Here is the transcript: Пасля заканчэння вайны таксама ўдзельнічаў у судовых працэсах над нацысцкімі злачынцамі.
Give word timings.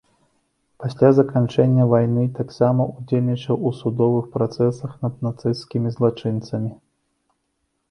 Пасля 0.83 1.09
заканчэння 1.17 1.83
вайны 1.91 2.23
таксама 2.39 2.87
ўдзельнічаў 2.93 3.55
у 3.69 3.73
судовых 3.81 4.25
працэсах 4.39 4.91
над 5.07 5.13
нацысцкімі 5.29 5.95
злачынцамі. 5.99 6.71